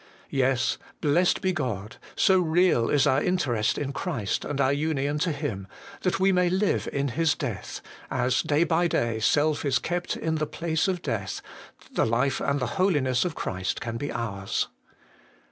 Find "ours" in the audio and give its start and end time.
14.11-14.69